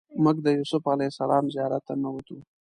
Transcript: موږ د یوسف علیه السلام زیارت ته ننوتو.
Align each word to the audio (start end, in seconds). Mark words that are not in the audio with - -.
موږ 0.23 0.37
د 0.45 0.47
یوسف 0.57 0.83
علیه 0.93 1.11
السلام 1.11 1.45
زیارت 1.55 1.81
ته 1.87 1.93
ننوتو. 2.01 2.37